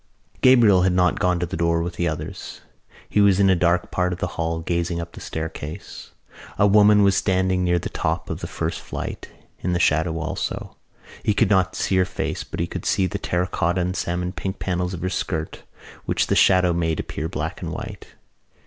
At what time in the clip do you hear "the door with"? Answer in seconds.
1.45-1.93